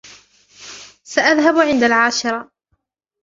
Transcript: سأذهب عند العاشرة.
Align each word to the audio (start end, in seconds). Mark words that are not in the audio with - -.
سأذهب 1.03 1.59
عند 1.59 1.83
العاشرة. 1.83 2.51